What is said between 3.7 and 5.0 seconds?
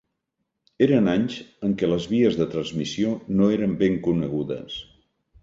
ben conegudes.